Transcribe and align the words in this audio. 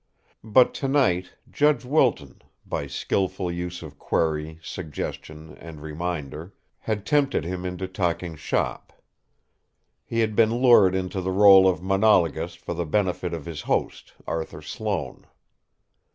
But 0.43 0.73
tonight 0.73 1.33
Judge 1.47 1.85
Wilton, 1.85 2.41
by 2.65 2.87
skilful 2.87 3.51
use 3.51 3.83
of 3.83 3.99
query, 3.99 4.59
suggestion 4.63 5.55
and 5.59 5.79
reminder, 5.79 6.55
had 6.79 7.05
tempted 7.05 7.43
him 7.45 7.65
into 7.67 7.87
talking 7.87 8.35
"shop." 8.35 8.93
He 10.03 10.21
had 10.21 10.35
been 10.35 10.55
lured 10.55 10.95
into 10.95 11.21
the 11.21 11.29
rôle 11.29 11.69
of 11.69 11.83
monologuist 11.83 12.57
for 12.61 12.73
the 12.73 12.83
benefit 12.87 13.31
of 13.31 13.45
his 13.45 13.61
host, 13.61 14.13
Arthur 14.25 14.63
Sloane. 14.63 15.27